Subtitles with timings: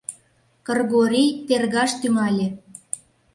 [0.65, 2.47] —Кыргорий тергаш тӱҥале.